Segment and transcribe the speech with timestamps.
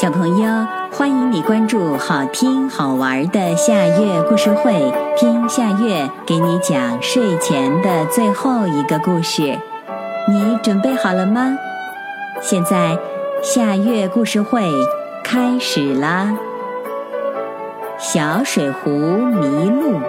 [0.00, 9.58] 小朋友，欢迎你关注好听好玩的夏月故事会，听夏月给你讲睡前的最后一个故事。
[10.26, 11.54] 你准备好了吗？
[12.40, 12.96] 现在
[13.42, 14.72] 夏月故事会
[15.22, 16.34] 开始啦！
[17.98, 20.00] 小水壶迷路，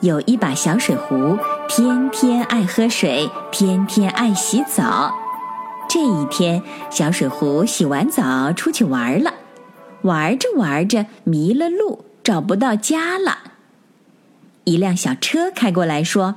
[0.00, 1.36] 有一把小水壶，
[1.68, 5.12] 天天爱喝水，天天爱洗澡。
[5.92, 9.34] 这一天，小水壶洗完澡出去玩了，
[10.00, 13.52] 玩着玩着迷了路，找不到家了。
[14.64, 16.36] 一辆小车开过来，说：“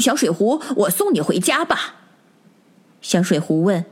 [0.00, 1.96] 小水壶，我送你回家吧。”
[3.02, 3.84] 小水壶问：“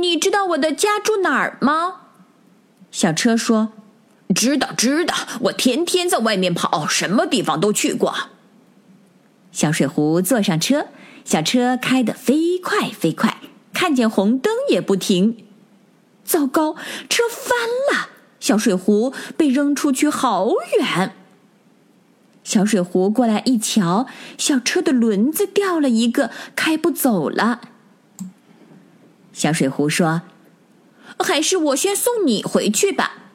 [0.00, 1.96] 你知道我的家住哪儿吗？”
[2.90, 3.72] 小车说
[4.34, 8.14] ：“知道，知道，我天天在外面跑，什么地方都去过。”
[9.52, 10.86] 小水壶坐上车。
[11.24, 13.38] 小车开得飞快飞快，
[13.72, 15.44] 看见红灯也不停。
[16.24, 16.74] 糟糕，
[17.08, 17.56] 车翻
[17.92, 18.10] 了！
[18.40, 21.14] 小水壶被扔出去好远。
[22.42, 27.62] 小水壶过来一瞧，小车的轮子掉了一个，开不走了。
[29.32, 30.22] 小水壶说
[31.18, 33.30] ：“还是我先送你回去吧。”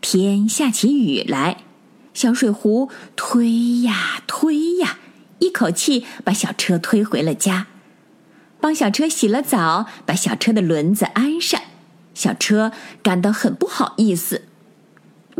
[0.00, 1.64] 天下起雨来，
[2.14, 4.98] 小水壶推呀推呀。
[5.38, 7.66] 一口气把小车推回了家，
[8.60, 11.60] 帮小车洗了澡，把小车的轮子安上。
[12.14, 14.42] 小车感到很不好意思，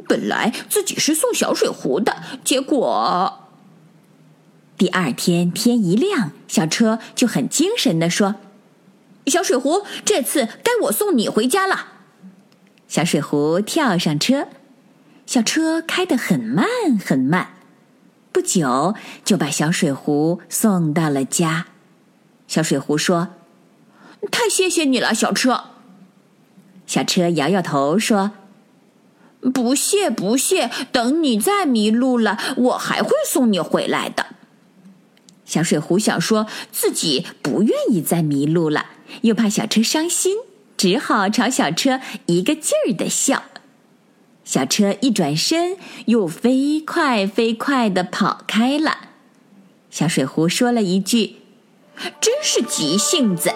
[0.07, 3.49] 本来自己是送小水壶的，结果
[4.77, 8.35] 第二天天一亮，小车就很精神地说
[9.27, 11.95] ：“小水壶，这次该我送你回家了。”
[12.87, 14.49] 小水壶跳上车，
[15.25, 16.67] 小车开得很慢
[17.03, 17.56] 很慢。
[18.37, 21.69] 不久就把小水壶送到了家。
[22.47, 23.29] 小水壶说
[24.31, 25.65] ：“太谢谢你了，小车。”
[26.87, 28.33] 小车摇摇头说
[29.55, 34.27] ：“不谢不谢，等你再迷路了，我还会送你回来的。”
[35.47, 38.85] 小水壶想说自己不愿意再迷路了，
[39.23, 40.37] 又怕小车伤心，
[40.77, 43.45] 只好朝小车一个劲儿的笑。
[44.47, 48.97] 小车一转身，又飞快飞快的跑开了。
[49.91, 51.39] 小水壶说了一句
[52.21, 53.51] ：“真是急性子。”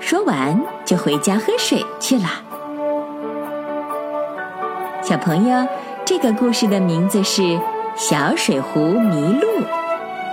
[0.00, 2.24] 说完就回家喝水去了。
[5.04, 5.68] 小朋友，
[6.04, 7.42] 这个故事的名字是
[7.96, 9.46] 《小水壶迷路》，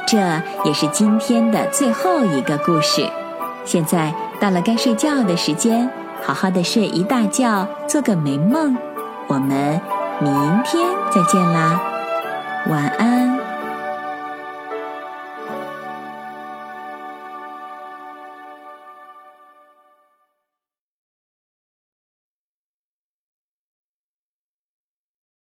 [0.08, 0.18] 这
[0.66, 3.08] 也是今天的最后一个故事。
[3.66, 5.88] 现在到了该睡觉的时间，
[6.24, 8.76] 好好的睡一大觉，做个美梦。
[9.30, 9.80] 我们
[10.20, 10.34] 明
[10.66, 11.80] 天再见啦，
[12.68, 13.39] 晚安。